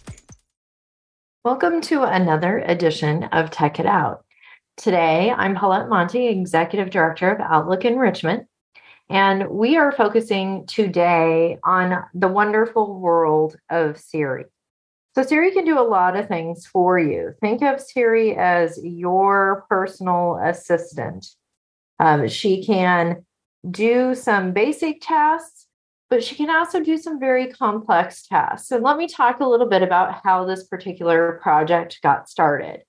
[1.45, 4.25] Welcome to another edition of Tech It Out.
[4.75, 8.47] Today, I'm Paulette Monty, Executive Director of Outlook Enrichment,
[9.09, 14.45] and we are focusing today on the wonderful world of Siri.
[15.19, 17.33] So, Siri can do a lot of things for you.
[17.41, 21.27] Think of Siri as your personal assistant.
[21.99, 23.25] Um, she can
[23.69, 25.67] do some basic tasks,
[26.09, 28.71] but she can also do some very complex tasks.
[28.71, 32.83] And let me talk a little bit about how this particular project got started.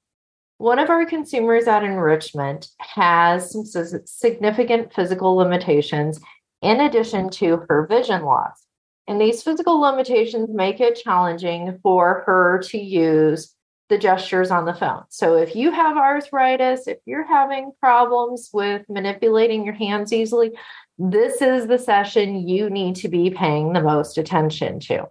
[0.59, 3.65] One of our consumers at Enrichment has some
[4.05, 6.21] significant physical limitations
[6.63, 8.70] in addition to her vision loss.
[9.11, 13.57] And these physical limitations make it challenging for her to use
[13.89, 15.03] the gestures on the phone.
[15.09, 20.53] So if you have arthritis, if you're having problems with manipulating your hands easily,
[20.97, 25.09] this is the session you need to be paying the most attention to.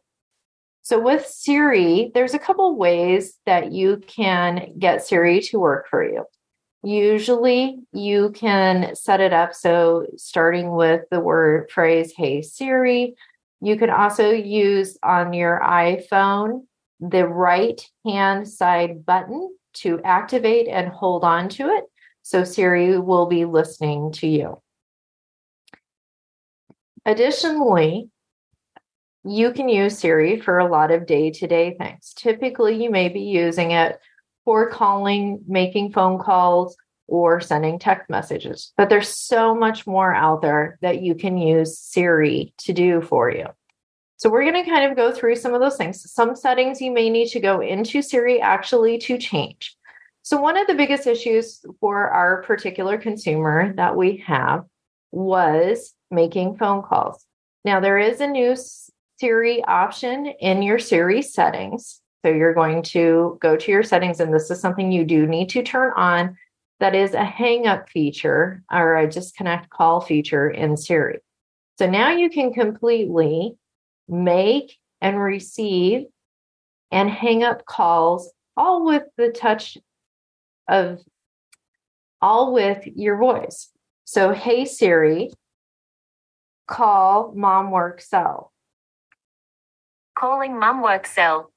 [0.81, 6.07] So with Siri, there's a couple ways that you can get Siri to work for
[6.07, 6.23] you.
[6.83, 13.15] Usually you can set it up so starting with the word phrase, hey Siri,
[13.61, 16.65] you can also use on your iPhone
[16.99, 21.85] the right hand side button to activate and hold on to it.
[22.21, 24.61] So Siri will be listening to you.
[27.05, 28.09] Additionally,
[29.23, 32.13] you can use Siri for a lot of day to day things.
[32.15, 33.99] Typically, you may be using it
[34.45, 36.75] for calling, making phone calls,
[37.09, 38.71] or sending text messages.
[38.77, 43.29] But there's so much more out there that you can use Siri to do for
[43.29, 43.47] you.
[44.17, 46.11] So we're going to kind of go through some of those things.
[46.11, 49.75] Some settings you may need to go into Siri actually to change.
[50.23, 54.65] So one of the biggest issues for our particular consumer that we have
[55.11, 57.25] was making phone calls.
[57.65, 58.55] Now there is a new
[59.19, 62.01] Siri option in your Siri settings.
[62.23, 65.49] So you're going to go to your settings, and this is something you do need
[65.51, 66.37] to turn on.
[66.79, 71.19] That is a hang up feature or a disconnect call feature in Siri.
[71.77, 73.55] So now you can completely
[74.07, 76.05] make and receive
[76.91, 79.77] and hang up calls all with the touch
[80.67, 80.99] of
[82.21, 83.69] all with your voice.
[84.03, 85.31] So, hey Siri,
[86.67, 88.51] call mom work cell.
[90.17, 91.51] Calling mom work cell.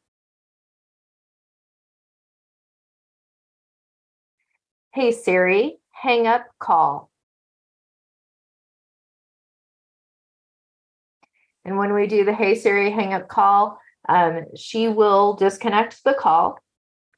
[4.95, 7.11] Hey Siri, hang up call.
[11.65, 16.13] And when we do the Hey Siri hang up call, um, she will disconnect the
[16.13, 16.59] call.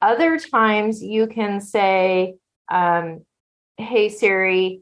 [0.01, 2.35] Other times you can say,
[2.71, 3.25] um,
[3.75, 4.79] Hey Siri,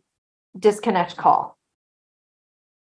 [0.59, 1.57] disconnect call.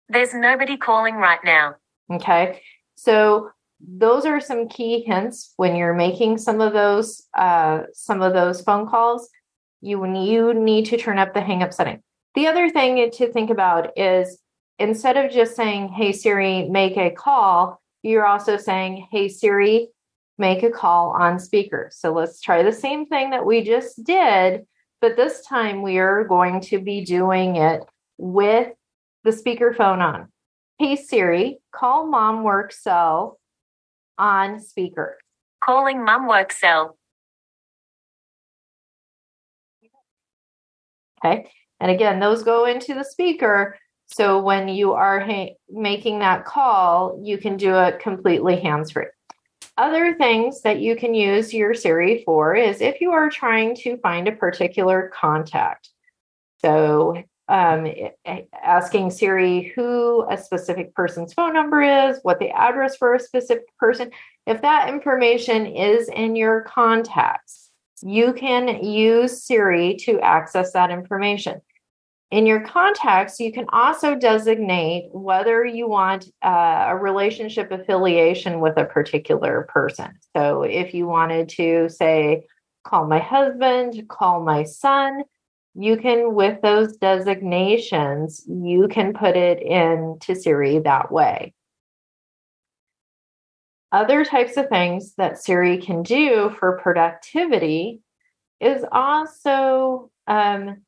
[0.09, 1.73] There's nobody calling right now.
[2.11, 2.61] Okay.
[2.93, 8.33] So those are some key hints when you're making some of those uh, some of
[8.33, 9.27] those phone calls.
[9.81, 12.01] You you need to turn up the hang up setting.
[12.35, 14.39] The other thing to think about is
[14.79, 19.89] instead of just saying, "Hey Siri, make a call," you're also saying, "Hey Siri,
[20.37, 24.65] make a call on speaker." So let's try the same thing that we just did,
[25.01, 27.83] but this time we are going to be doing it
[28.17, 28.73] with
[29.23, 30.31] the speakerphone on.
[30.79, 33.39] Hey Siri, call mom work cell
[34.17, 35.17] on speaker.
[35.63, 36.96] Calling mom work cell.
[41.23, 41.49] Okay.
[41.79, 43.77] And again, those go into the speaker.
[44.07, 49.07] So when you are ha- making that call, you can do it completely hands free.
[49.77, 53.97] Other things that you can use your Siri for is if you are trying to
[53.97, 55.89] find a particular contact.
[56.61, 57.87] So um,
[58.63, 63.65] asking Siri who a specific person's phone number is, what the address for a specific
[63.77, 64.11] person.
[64.45, 67.66] If that information is in your contacts,
[68.01, 71.61] you can use Siri to access that information.
[72.29, 78.77] In your contacts, you can also designate whether you want uh, a relationship affiliation with
[78.77, 80.19] a particular person.
[80.35, 82.43] So if you wanted to say,
[82.83, 85.23] call my husband, call my son,
[85.73, 91.53] you can, with those designations, you can put it into Siri that way.
[93.91, 98.01] Other types of things that Siri can do for productivity
[98.59, 100.81] is also um,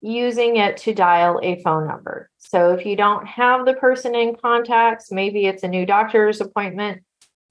[0.00, 2.30] using it to dial a phone number.
[2.38, 7.02] So if you don't have the person in contacts, maybe it's a new doctor's appointment,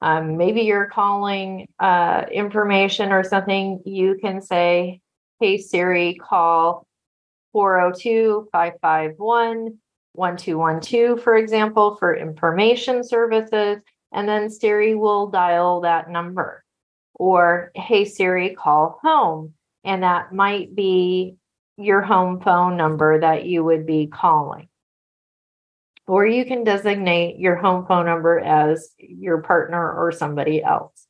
[0.02, 5.02] um, maybe you're calling uh, information or something, you can say,
[5.40, 6.88] Hey Siri, call
[7.54, 9.80] 402 551
[10.14, 13.80] 1212, for example, for information services.
[14.12, 16.64] And then Siri will dial that number.
[17.14, 19.54] Or, Hey Siri, call home.
[19.84, 21.36] And that might be
[21.78, 24.68] your home phone number that you would be calling.
[26.08, 31.06] Or you can designate your home phone number as your partner or somebody else.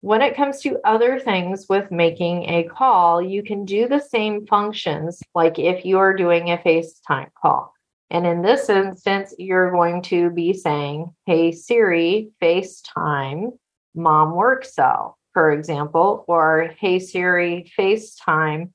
[0.00, 4.46] When it comes to other things with making a call, you can do the same
[4.46, 7.74] functions like if you're doing a FaceTime call.
[8.10, 13.50] And in this instance, you're going to be saying, Hey Siri, FaceTime
[13.94, 18.70] mom work cell, for example, or Hey Siri, FaceTime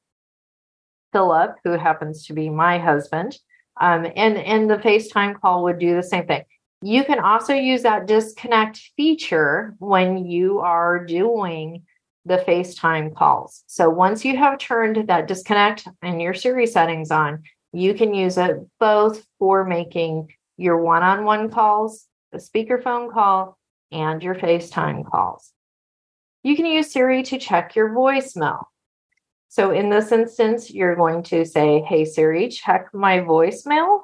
[1.11, 3.37] Philip, who happens to be my husband.
[3.81, 6.43] Um, and, and the FaceTime call would do the same thing.
[6.83, 11.83] You can also use that disconnect feature when you are doing
[12.25, 13.63] the FaceTime calls.
[13.67, 17.43] So once you have turned that disconnect and your Siri settings on,
[17.73, 23.57] you can use it both for making your one on one calls, the speakerphone call,
[23.91, 25.51] and your FaceTime calls.
[26.43, 28.65] You can use Siri to check your voicemail.
[29.49, 34.01] So in this instance, you're going to say, Hey Siri, check my voicemail.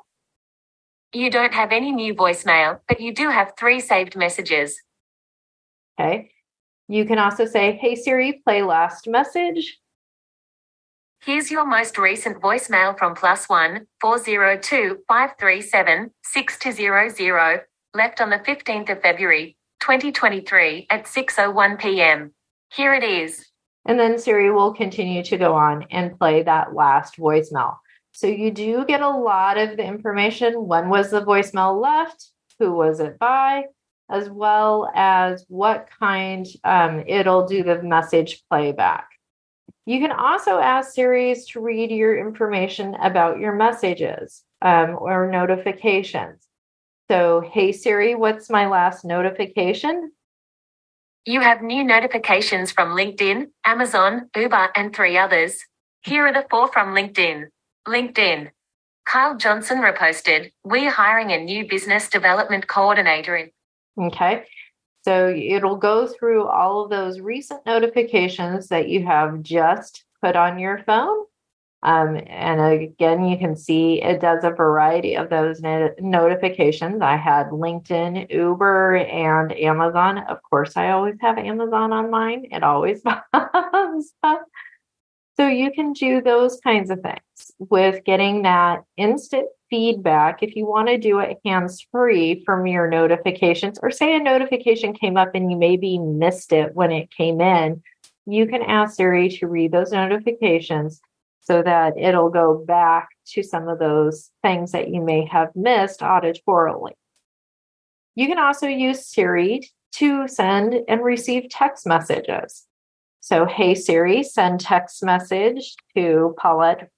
[1.14, 4.80] You don't have any new voicemail, but you do have three saved messages.
[6.00, 6.32] Okay.
[6.88, 9.80] You can also say, Hey Siri, play last message.
[11.22, 16.58] Here's your most recent voicemail from plus one four zero two five three seven six
[16.58, 17.60] two zero zero,
[17.94, 22.34] left on the 15th of February, 2023 at 6.01 p.m.
[22.74, 23.46] Here it is.
[23.86, 27.76] And then Siri will continue to go on and play that last voicemail.
[28.14, 30.68] So you do get a lot of the information.
[30.68, 32.32] When was the voicemail left?
[32.60, 33.66] Who was it by?
[34.10, 39.10] As well as what kind um, it'll do the message playback.
[39.90, 46.48] You can also ask Siri to read your information about your messages um, or notifications.
[47.10, 50.12] So, hey Siri, what's my last notification?
[51.26, 55.58] You have new notifications from LinkedIn, Amazon, Uber, and three others.
[56.02, 57.48] Here are the four from LinkedIn.
[57.88, 58.52] LinkedIn.
[59.08, 63.50] Kyle Johnson reposted, We're hiring a new business development coordinator in.
[64.00, 64.46] Okay.
[65.06, 70.60] So it'll go through all of those recent notifications that you have just put on
[70.60, 71.26] your phone
[71.82, 77.02] um, and again, you can see it does a variety of those notifications.
[77.02, 80.18] I had LinkedIn, Uber, and Amazon.
[80.18, 82.48] Of course, I always have Amazon on mine.
[82.52, 83.02] It always
[83.34, 84.46] pops up.
[85.38, 90.42] So you can do those kinds of things with getting that instant feedback.
[90.42, 94.94] If you want to do it hands free from your notifications, or say a notification
[94.94, 97.82] came up and you maybe missed it when it came in,
[98.26, 101.02] you can ask Siri to read those notifications
[101.42, 106.02] so that it'll go back to some of those things that you may have missed
[106.02, 106.92] auditorily.
[108.16, 112.66] You can also use Siri to send and receive text messages.
[113.20, 116.90] So, hey Siri, send text message to Paulette.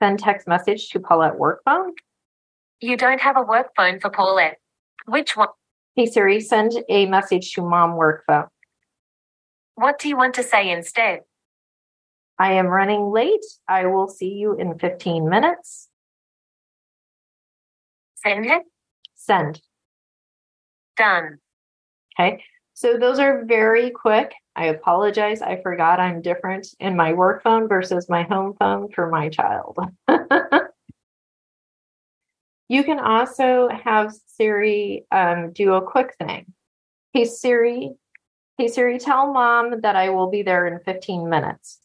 [0.00, 1.92] Send text message to Paulette work phone.
[2.80, 4.58] You don't have a work phone for Paulette.
[5.06, 5.48] Which one?
[5.96, 8.46] Hey Siri, send a message to mom work phone.
[9.74, 11.20] What do you want to say instead?
[12.38, 13.44] I am running late.
[13.68, 15.88] I will see you in 15 minutes.
[18.22, 18.62] Send it.
[19.16, 19.60] Send.
[20.96, 21.38] Done.
[22.18, 22.44] Okay.
[22.74, 24.32] So those are very quick.
[24.58, 25.40] I apologize.
[25.40, 29.78] I forgot I'm different in my work phone versus my home phone for my child.
[32.68, 36.52] you can also have Siri um, do a quick thing.
[37.12, 37.92] Hey Siri,
[38.58, 41.78] hey Siri, tell mom that I will be there in 15 minutes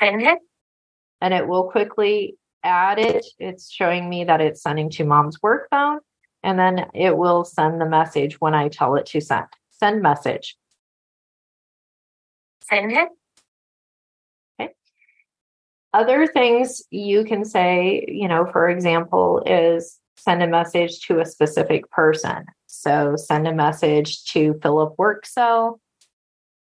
[0.00, 0.38] send it.
[1.20, 3.26] And it will quickly add it.
[3.38, 6.00] It's showing me that it's sending to mom's work phone.
[6.42, 9.46] And then it will send the message when I tell it to send.
[9.70, 10.56] Send message.
[12.70, 13.08] Send it.
[14.60, 14.72] Okay.
[15.92, 21.26] Other things you can say, you know, for example, is send a message to a
[21.26, 22.44] specific person.
[22.66, 25.78] So send a message to Philip Workcell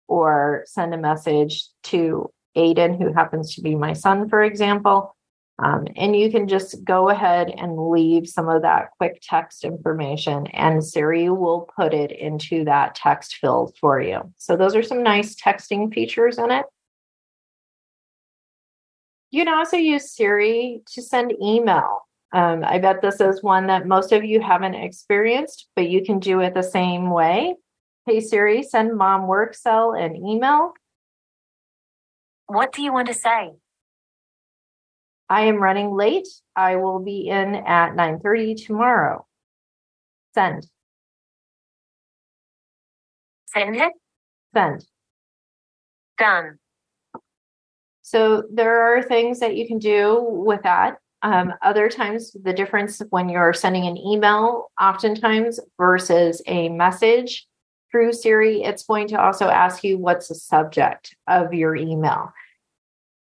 [0.07, 5.15] or send a message to Aiden, who happens to be my son, for example.
[5.61, 10.47] Um, and you can just go ahead and leave some of that quick text information,
[10.49, 14.33] and Siri will put it into that text field for you.
[14.37, 16.67] So, those are some nice texting features in it.
[19.31, 22.07] You can also use Siri to send email.
[22.33, 26.19] Um, I bet this is one that most of you haven't experienced, but you can
[26.19, 27.57] do it the same way.
[28.07, 30.73] Hey Siri, send mom work cell an email.
[32.47, 33.53] What do you want to say?
[35.29, 36.29] I am running late.
[36.57, 39.27] I will be in at 9:30 tomorrow.
[40.35, 40.67] Send.
[43.47, 43.93] Send it?
[44.55, 44.87] Send.
[46.17, 46.59] Done.
[48.03, 50.99] So there are things that you can do with that.
[51.23, 57.47] Um, other times, the difference when you're sending an email, oftentimes versus a message
[57.91, 62.33] through Siri, it's going to also ask you what's the subject of your email.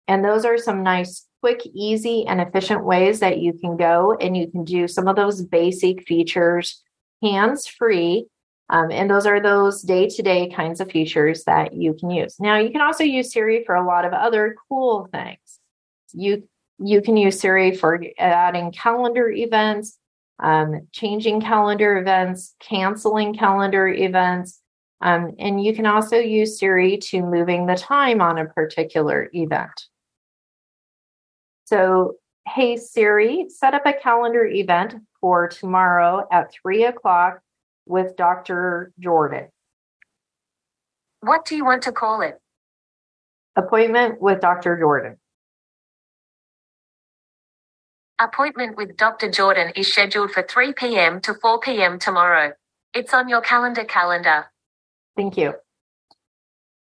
[0.07, 4.35] And those are some nice, quick, easy, and efficient ways that you can go and
[4.35, 6.83] you can do some of those basic features
[7.21, 8.27] hands free.
[8.69, 12.39] Um, and those are those day to day kinds of features that you can use.
[12.39, 15.59] Now, you can also use Siri for a lot of other cool things.
[16.13, 19.97] You you can use Siri for adding calendar events,
[20.41, 24.61] um, changing calendar events, canceling calendar events.
[25.01, 29.87] Um, and you can also use Siri to moving the time on a particular event.
[31.69, 32.15] So,
[32.47, 37.41] hey Siri, set up a calendar event for tomorrow at three o'clock
[37.85, 38.91] with Dr.
[38.99, 39.49] Jordan.
[41.21, 42.41] What do you want to call it?
[43.55, 44.79] Appointment with Dr.
[44.79, 45.17] Jordan.
[48.17, 49.29] Appointment with Dr.
[49.29, 51.21] Jordan is scheduled for 3 p.m.
[51.21, 51.99] to 4 p.m.
[51.99, 52.53] tomorrow.
[52.95, 54.45] It's on your calendar calendar.
[55.15, 55.53] Thank you.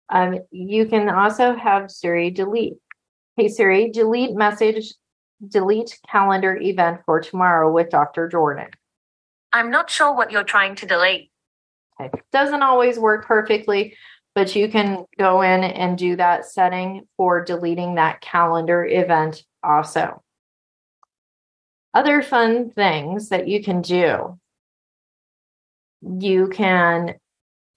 [0.07, 2.77] Um, you can also have Siri delete.
[3.37, 4.95] Hey Siri, delete message,
[5.47, 8.27] delete calendar event for tomorrow with Dr.
[8.27, 8.69] Jordan.
[9.53, 11.29] I'm not sure what you're trying to delete.
[12.01, 12.09] Okay.
[12.31, 13.95] Doesn't always work perfectly,
[14.33, 20.23] but you can go in and do that setting for deleting that calendar event also.
[21.93, 24.39] Other fun things that you can do.
[26.01, 27.13] You can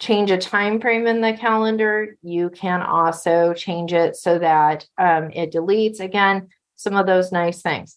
[0.00, 2.16] change a time frame in the calendar.
[2.22, 7.60] You can also change it so that um, it deletes again some of those nice
[7.60, 7.94] things.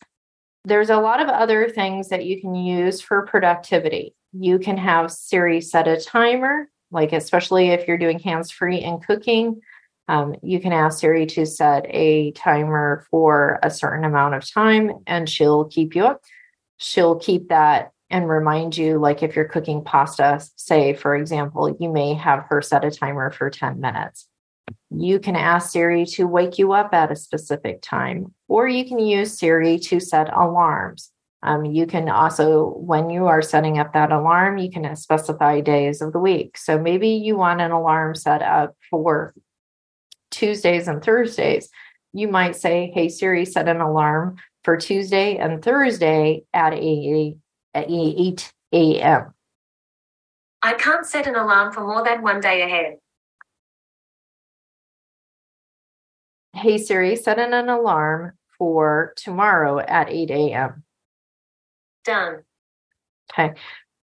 [0.66, 4.14] There's a lot of other things that you can use for productivity.
[4.34, 9.04] You can have Siri set a timer, like especially if you're doing hands free and
[9.04, 9.62] cooking.
[10.10, 14.92] Um, you can ask Siri to set a timer for a certain amount of time
[15.08, 16.22] and she'll keep you up.
[16.78, 21.92] She'll keep that and remind you, like if you're cooking pasta, say, for example, you
[21.92, 24.28] may have her set a timer for 10 minutes.
[24.92, 29.00] You can ask Siri to wake you up at a specific time, or you can
[29.00, 31.10] use Siri to set alarms.
[31.42, 36.00] Um, you can also, when you are setting up that alarm, you can specify days
[36.00, 36.56] of the week.
[36.56, 39.34] So maybe you want an alarm set up for
[40.30, 41.68] Tuesdays and Thursdays.
[42.14, 47.38] You might say, Hey Siri, set an alarm for Tuesday and Thursday at 8,
[47.74, 49.34] at 8 a.m.
[50.62, 52.98] I can't set an alarm for more than one day ahead.
[56.56, 60.84] Hey Siri, set an alarm for tomorrow at 8 a.m.
[62.06, 62.44] Done.
[63.32, 63.56] Okay.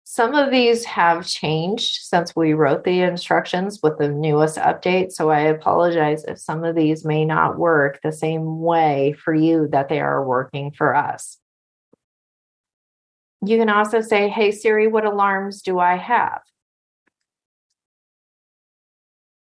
[0.04, 5.12] Some of these have changed since we wrote the instructions with the newest update.
[5.12, 9.68] So I apologize if some of these may not work the same way for you
[9.72, 11.38] that they are working for us.
[13.44, 16.42] You can also say, Hey Siri, what alarms do I have?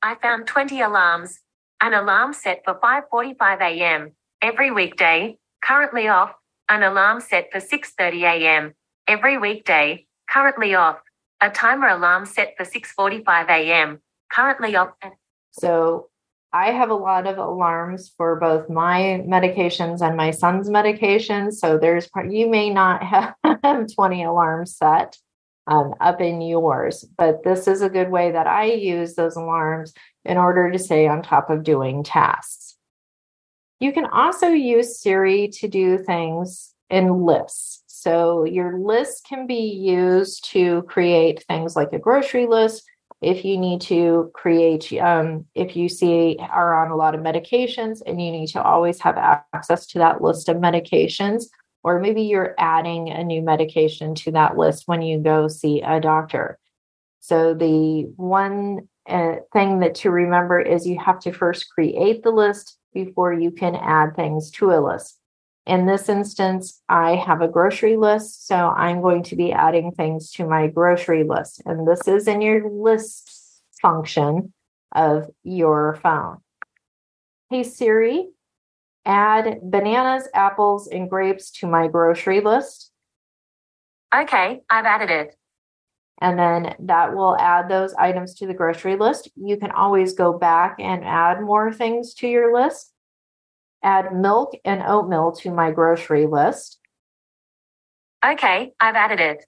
[0.02, 1.40] I found 20 alarms.
[1.80, 4.12] An alarm set for 5:45 a.m.
[4.40, 6.32] every weekday, currently off.
[6.68, 8.75] An alarm set for 6:30 a.m.
[9.08, 11.00] every weekday, currently off.
[11.40, 14.00] A timer alarm set for 6:45 a.m.
[14.30, 14.90] currently off.
[15.50, 16.08] So
[16.52, 21.54] I have a lot of alarms for both my medications and my son's medications.
[21.54, 23.02] So there's you may not
[23.62, 25.16] have 20 alarms set
[25.66, 29.94] um, up in yours, but this is a good way that I use those alarms
[30.25, 32.76] in order to stay on top of doing tasks.
[33.80, 37.82] You can also use Siri to do things in lists.
[37.87, 42.85] So your list can be used to create things like a grocery list.
[43.22, 48.02] If you need to create, um, if you see are on a lot of medications
[48.04, 51.44] and you need to always have access to that list of medications,
[51.84, 56.00] or maybe you're adding a new medication to that list when you go see a
[56.00, 56.58] doctor.
[57.20, 62.30] So the one uh, thing that to remember is you have to first create the
[62.30, 65.21] list before you can add things to a list.
[65.64, 70.33] In this instance, I have a grocery list, so I'm going to be adding things
[70.33, 71.62] to my grocery list.
[71.64, 74.52] And this is in your list function
[74.92, 76.38] of your phone.
[77.49, 78.28] Hey Siri,
[79.04, 82.90] add bananas, apples, and grapes to my grocery list.
[84.14, 85.37] Okay, I've added it.
[86.21, 89.31] And then that will add those items to the grocery list.
[89.37, 92.91] You can always go back and add more things to your list.
[93.82, 96.78] Add milk and oatmeal to my grocery list.
[98.24, 99.44] Okay, I've added it.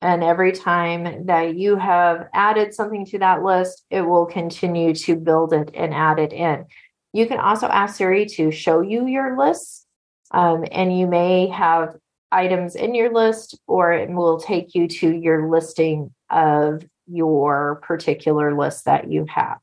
[0.00, 5.16] And every time that you have added something to that list, it will continue to
[5.16, 6.66] build it and add it in.
[7.12, 9.86] You can also ask Siri to show you your lists.
[10.30, 11.96] Um, and you may have
[12.30, 18.56] items in your list, or it will take you to your listing of your particular
[18.56, 19.58] list that you have.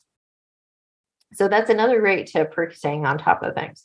[1.33, 3.83] So that's another great tip for staying on top of things.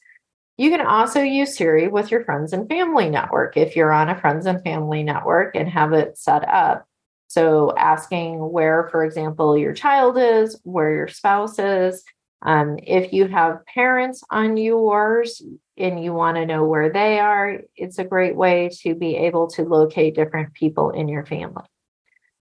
[0.59, 4.19] You can also use Siri with your friends and family network if you're on a
[4.19, 6.87] friends and family network and have it set up.
[7.29, 12.05] So, asking where, for example, your child is, where your spouse is.
[12.43, 15.43] Um, if you have parents on yours
[15.77, 19.49] and you want to know where they are, it's a great way to be able
[19.49, 21.65] to locate different people in your family.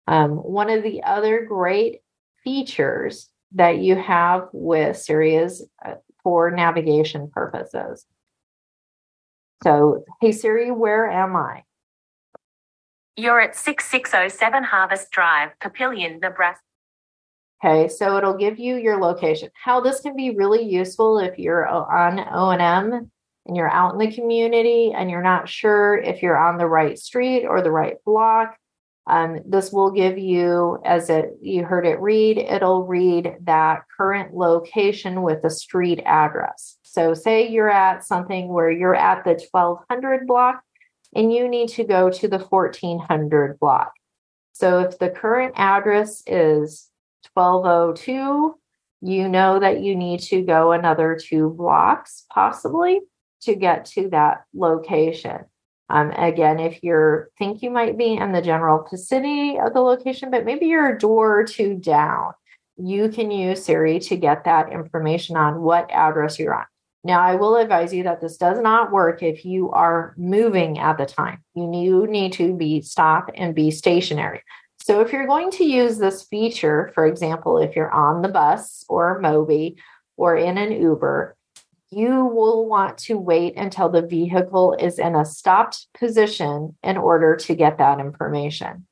[0.07, 2.01] Um, one of the other great
[2.43, 8.07] features that you have with Siri is uh, for navigation purposes.
[9.63, 11.63] So, hey Siri, where am I?
[13.15, 16.63] You're at 6607 Harvest Drive, Papillion, Nebraska.
[17.63, 19.49] Okay, so it'll give you your location.
[19.53, 23.09] How this can be really useful if you're on O&M
[23.45, 26.97] and you're out in the community and you're not sure if you're on the right
[26.97, 28.57] street or the right block.
[29.07, 34.33] Um, this will give you, as it you heard it read, it'll read that current
[34.33, 36.77] location with a street address.
[36.83, 40.63] So, say you're at something where you're at the 1200 block
[41.13, 43.93] and you need to go to the 1400 block.
[44.53, 46.89] So, if the current address is
[47.33, 48.57] 1202,
[49.01, 53.01] you know that you need to go another two blocks possibly
[53.41, 55.45] to get to that location.
[55.89, 60.31] Um, again, if you think you might be in the general vicinity of the location,
[60.31, 62.33] but maybe you're a door or two down,
[62.77, 66.65] you can use Siri to get that information on what address you're on.
[67.03, 70.97] Now, I will advise you that this does not work if you are moving at
[70.97, 71.43] the time.
[71.53, 74.41] You need to be stop and be stationary.
[74.81, 78.85] So if you're going to use this feature, for example, if you're on the bus
[78.89, 79.77] or Moby
[80.17, 81.34] or in an Uber,
[81.95, 87.37] you will want to wait until the vehicle is in a stopped position in order
[87.37, 88.85] to get that information.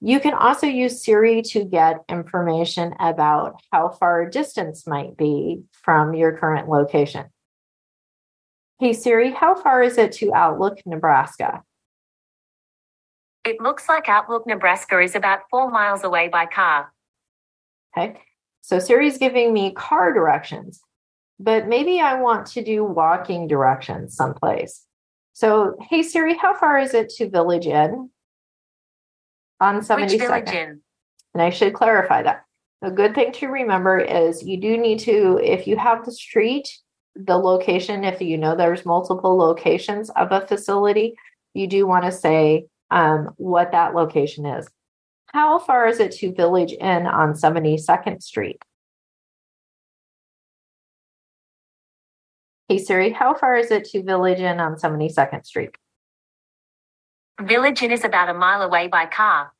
[0.00, 5.64] You can also use Siri to get information about how far a distance might be
[5.82, 7.26] from your current location.
[8.80, 11.62] Hey Siri, how far is it to Outlook, Nebraska?
[13.44, 16.90] It looks like Outlook, Nebraska is about four miles away by car.
[17.96, 18.18] Okay.
[18.62, 20.80] So Siri's giving me car directions,
[21.38, 24.84] but maybe I want to do walking directions someplace.
[25.32, 28.10] So, hey Siri, how far is it to Village Inn
[29.60, 30.00] on 72nd?
[30.00, 30.80] Which Village Inn?
[31.34, 32.44] And I should clarify that.
[32.82, 36.68] A good thing to remember is you do need to, if you have the street,
[37.14, 41.14] the location, if you know there's multiple locations of a facility,
[41.54, 44.68] you do want to say um, what that location is.
[45.26, 48.62] How far is it to Village Inn on 72nd Street?
[52.68, 55.76] Hey Siri, how far is it to Village Inn on 72nd Street?
[57.40, 59.52] Village Inn is about a mile away by car.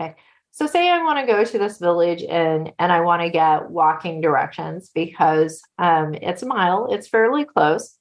[0.00, 0.14] Okay.
[0.52, 3.70] So say I want to go to this village inn and I want to get
[3.70, 7.96] walking directions because um, it's a mile, it's fairly close.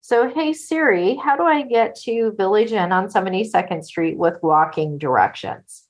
[0.00, 4.98] So, hey Siri, how do I get to Village Inn on 72nd Street with walking
[4.98, 5.81] directions?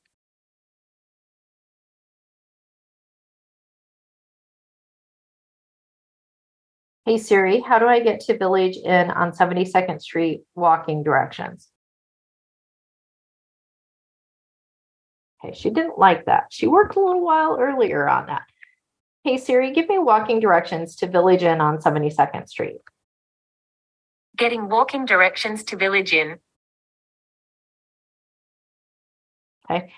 [7.04, 11.68] Hey Siri, how do I get to Village Inn on 72nd Street walking directions?
[15.44, 16.44] Okay, she didn't like that.
[16.50, 18.42] She worked a little while earlier on that.
[19.24, 22.78] Hey Siri, give me walking directions to Village Inn on 72nd Street.
[24.36, 26.38] Getting walking directions to Village Inn.
[29.68, 29.92] Okay.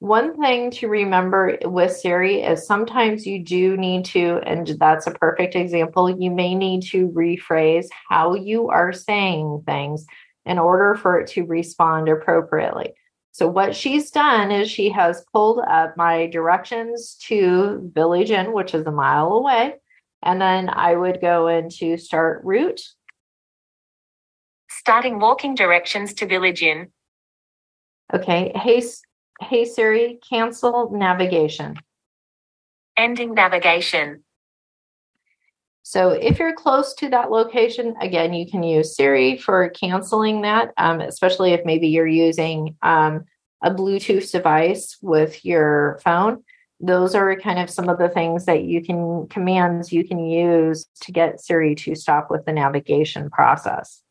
[0.00, 5.12] One thing to remember with Siri is sometimes you do need to, and that's a
[5.12, 10.06] perfect example, you may need to rephrase how you are saying things
[10.44, 12.94] in order for it to respond appropriately.
[13.32, 18.74] So what she's done is she has pulled up my directions to Village Inn, which
[18.74, 19.74] is a mile away.
[20.22, 22.80] And then I would go into start route.
[24.70, 26.88] Starting walking directions to Village Inn.
[28.12, 28.52] Okay.
[28.54, 28.82] Hey,
[29.40, 31.76] hey Siri, cancel navigation.
[32.96, 34.24] Ending navigation.
[35.82, 40.72] So if you're close to that location, again, you can use Siri for canceling that,
[40.76, 43.24] um, especially if maybe you're using um,
[43.62, 46.42] a Bluetooth device with your phone.
[46.80, 50.86] Those are kind of some of the things that you can commands you can use
[51.02, 54.02] to get Siri to stop with the navigation process.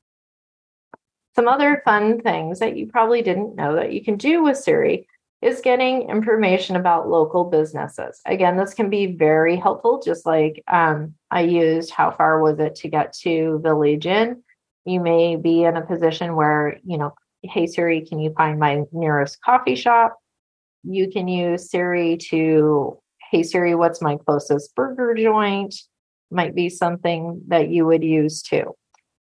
[1.35, 5.07] Some other fun things that you probably didn't know that you can do with Siri
[5.41, 8.19] is getting information about local businesses.
[8.25, 12.75] Again, this can be very helpful, just like um, I used how far was it
[12.75, 14.43] to get to Village Inn.
[14.85, 18.83] You may be in a position where, you know, hey Siri, can you find my
[18.91, 20.17] nearest coffee shop?
[20.83, 25.75] You can use Siri to, hey Siri, what's my closest burger joint?
[26.31, 28.73] Might be something that you would use too.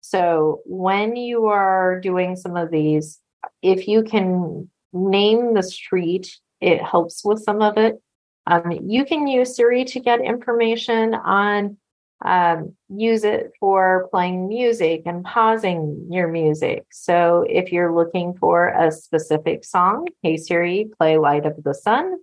[0.02, 3.20] So when you are doing some of these,
[3.62, 8.02] if you can name the street, it helps with some of it.
[8.48, 11.78] Um, you can use Siri to get information on,
[12.26, 16.86] um, use it for playing music and pausing your music.
[16.92, 22.18] So if you're looking for a specific song, hey Siri, play Light of the Sun.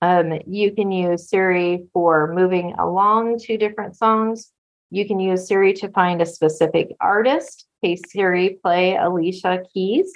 [0.00, 4.52] Um, you can use Siri for moving along to different songs.
[4.90, 7.66] You can use Siri to find a specific artist.
[7.82, 10.10] Hey Siri, play Alicia Keys.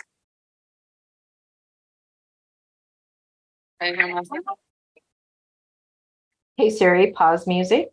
[6.56, 7.90] Hey Siri, pause music.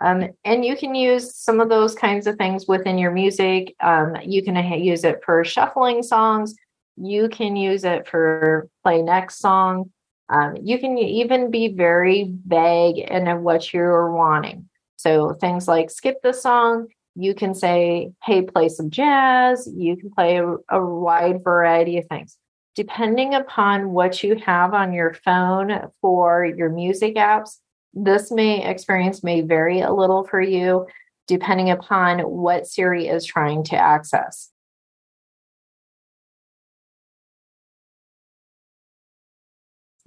[0.00, 3.74] Um, and you can use some of those kinds of things within your music.
[3.80, 6.54] Um, you can use it for shuffling songs.
[6.96, 9.90] You can use it for play next song.
[10.28, 14.68] Um, you can even be very vague in what you're wanting.
[14.96, 16.88] So things like skip the song.
[17.14, 19.68] You can say, hey, play some jazz.
[19.72, 22.36] You can play a, a wide variety of things.
[22.74, 27.56] Depending upon what you have on your phone for your music apps,
[27.94, 30.86] this may experience may vary a little for you
[31.26, 34.50] depending upon what Siri is trying to access.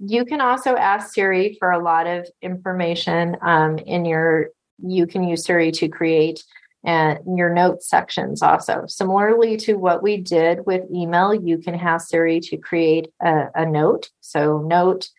[0.02, 5.22] You can also ask Siri for a lot of information um, in your, you can
[5.22, 6.42] use Siri to create
[6.82, 8.84] and uh, your notes sections also.
[8.86, 13.66] Similarly to what we did with email, you can have Siri to create a, a
[13.66, 14.08] note.
[14.20, 15.10] So note,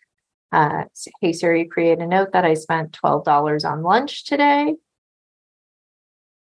[0.50, 0.84] uh,
[1.20, 4.74] hey Siri, create a note that I spent $12 on lunch today.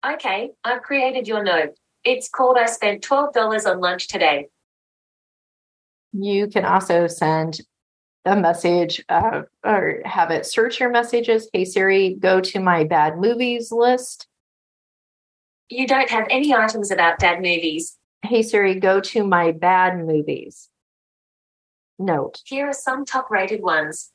[0.06, 1.74] Okay, I've created your note.
[2.04, 4.48] It's called I spent $12 on lunch today.
[6.12, 7.60] You can also send
[8.24, 11.48] a message uh, or have it search your messages.
[11.52, 14.26] Hey Siri, go to my bad movies list.
[15.68, 17.96] You don't have any items about bad movies.
[18.22, 20.68] Hey Siri, go to my bad movies.
[21.98, 22.40] Note.
[22.44, 24.12] Here are some top rated ones.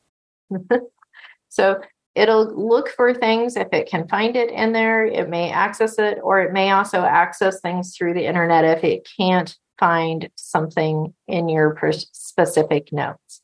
[1.49, 1.81] so
[2.15, 5.05] it'll look for things if it can find it in there.
[5.05, 9.07] It may access it, or it may also access things through the internet if it
[9.17, 13.42] can't find something in your specific notes.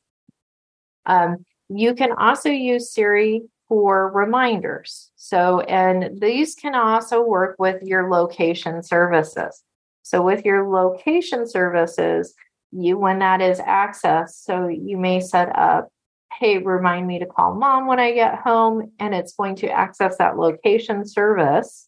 [1.10, 5.12] Um, you can also use Siri for reminders.
[5.16, 9.64] So, and these can also work with your location services.
[10.04, 12.34] So, with your location services,
[12.72, 15.90] you when that is accessed, so you may set up,
[16.34, 20.18] hey, remind me to call mom when I get home, and it's going to access
[20.18, 21.88] that location service.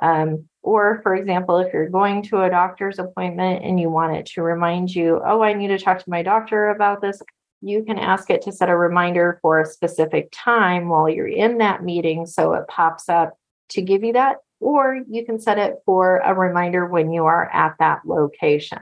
[0.00, 4.26] Um, or, for example, if you're going to a doctor's appointment and you want it
[4.26, 7.22] to remind you, oh, I need to talk to my doctor about this,
[7.60, 11.58] you can ask it to set a reminder for a specific time while you're in
[11.58, 13.38] that meeting so it pops up
[13.70, 17.50] to give you that, or you can set it for a reminder when you are
[17.52, 18.78] at that location.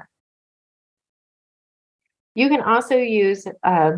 [2.34, 3.92] You can also use uh,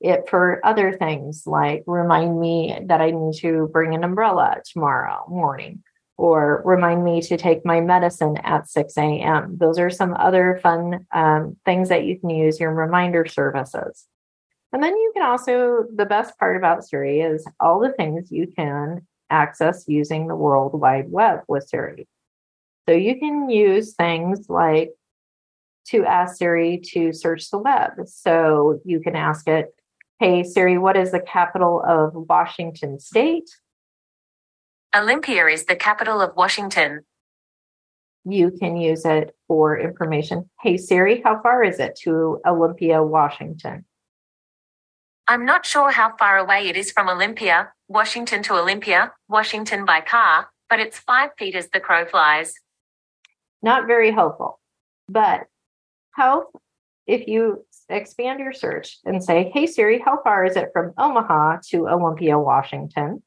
[0.00, 5.24] it for other things like remind me that I need to bring an umbrella tomorrow
[5.28, 5.82] morning
[6.18, 9.56] or remind me to take my medicine at 6 a.m.
[9.58, 14.06] Those are some other fun um, things that you can use your reminder services.
[14.76, 18.46] And then you can also, the best part about Siri is all the things you
[18.46, 22.06] can access using the World Wide Web with Siri.
[22.86, 24.90] So you can use things like
[25.86, 27.92] to ask Siri to search the web.
[28.04, 29.74] So you can ask it,
[30.20, 33.48] Hey Siri, what is the capital of Washington State?
[34.94, 37.00] Olympia is the capital of Washington.
[38.26, 40.50] You can use it for information.
[40.60, 43.86] Hey Siri, how far is it to Olympia, Washington?
[45.28, 50.00] I'm not sure how far away it is from Olympia, Washington to Olympia, Washington by
[50.00, 52.54] car, but it's five feet as the crow flies.
[53.60, 54.60] Not very helpful.
[55.08, 55.46] But
[56.12, 56.46] how
[57.06, 61.58] if you expand your search and say, Hey Siri, how far is it from Omaha
[61.70, 63.22] to Olympia, Washington?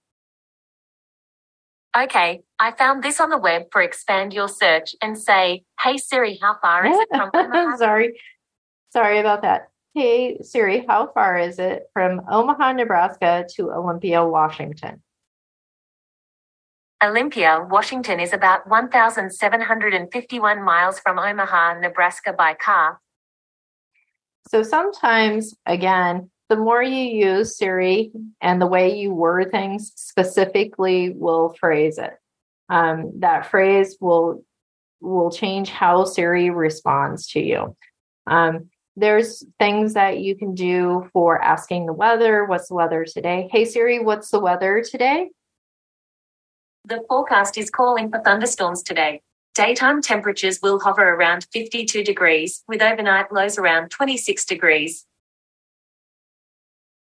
[1.97, 6.39] Okay, I found this on the web for expand your search and say, Hey Siri,
[6.41, 7.77] how far is it from Omaha?
[7.77, 8.19] Sorry.
[8.91, 9.69] Sorry about that.
[9.95, 15.01] Hey Siri, how far is it from Omaha, Nebraska to Olympia, Washington?
[17.03, 22.99] Olympia, Washington is about 1,751 miles from Omaha, Nebraska by car.
[24.49, 31.11] So sometimes, again, the more you use Siri and the way you word things specifically
[31.11, 32.13] will phrase it.
[32.69, 34.43] Um, that phrase will
[35.01, 37.75] will change how Siri responds to you.
[38.27, 42.45] Um, there's things that you can do for asking the weather.
[42.45, 43.49] What's the weather today?
[43.51, 45.29] Hey Siri, what's the weather today?
[46.85, 49.21] The forecast is calling for thunderstorms today.
[49.55, 55.05] Daytime temperatures will hover around 52 degrees, with overnight lows around 26 degrees.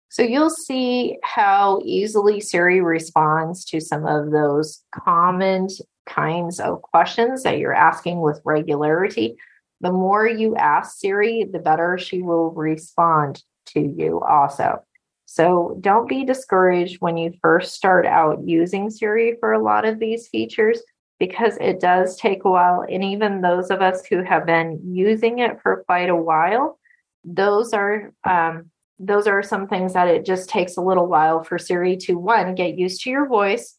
[0.10, 5.68] So you'll see how easily Siri responds to some of those common
[6.06, 9.38] kinds of questions that you're asking with regularity.
[9.82, 14.84] The more you ask Siri, the better she will respond to you also.
[15.26, 19.98] So don't be discouraged when you first start out using Siri for a lot of
[19.98, 20.82] these features
[21.20, 22.86] because it does take a while.
[22.88, 26.80] And even those of us who have been using it for quite a while,
[27.24, 31.58] those are um, those are some things that it just takes a little while for
[31.58, 33.78] Siri to one get used to your voice,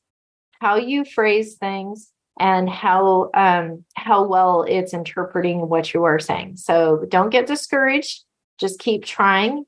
[0.60, 6.56] how you phrase things, and how um, how well it's interpreting what you are saying.
[6.56, 8.24] So don't get discouraged.
[8.58, 9.64] Just keep trying.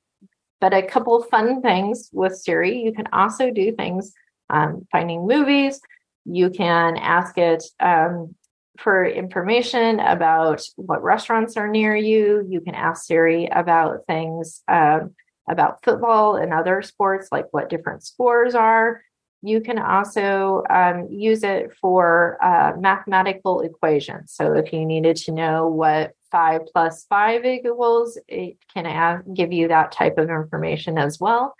[0.60, 4.14] But a couple fun things with Siri, you can also do things
[4.48, 5.80] um, finding movies.
[6.24, 8.34] You can ask it um,
[8.78, 12.46] for information about what restaurants are near you.
[12.48, 15.14] You can ask Siri about things um,
[15.48, 19.02] about football and other sports, like what different scores are.
[19.44, 24.32] You can also um, use it for uh, mathematical equations.
[24.32, 29.52] So if you needed to know what five plus five equals, it can add, give
[29.52, 31.54] you that type of information as well.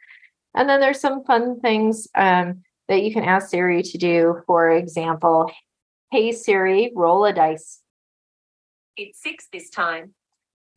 [0.55, 4.43] And then there's some fun things um, that you can ask Siri to do.
[4.47, 5.51] For example,
[6.11, 7.81] hey Siri, roll a dice.
[8.97, 10.15] It's six this time.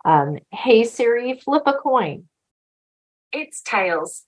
[0.03, 2.25] Um, hey Siri, flip a coin.
[3.31, 4.26] It's tails.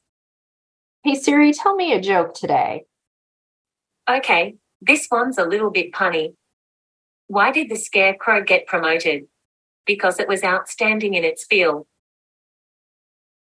[1.01, 2.83] Hey Siri, tell me a joke today.
[4.09, 6.33] Okay, this one's a little bit punny.
[7.27, 9.27] Why did the scarecrow get promoted?
[9.85, 11.87] Because it was outstanding in its field.